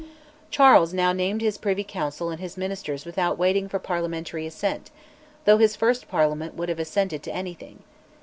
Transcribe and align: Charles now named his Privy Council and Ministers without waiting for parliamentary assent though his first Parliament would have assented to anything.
Charles 0.49 0.95
now 0.95 1.13
named 1.13 1.41
his 1.41 1.59
Privy 1.59 1.83
Council 1.83 2.31
and 2.31 2.57
Ministers 2.57 3.05
without 3.05 3.37
waiting 3.37 3.69
for 3.69 3.77
parliamentary 3.77 4.47
assent 4.47 4.89
though 5.45 5.59
his 5.59 5.75
first 5.75 6.07
Parliament 6.07 6.55
would 6.55 6.69
have 6.69 6.79
assented 6.79 7.21
to 7.21 7.31
anything. 7.31 7.83